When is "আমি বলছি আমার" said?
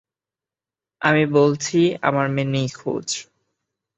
1.01-2.27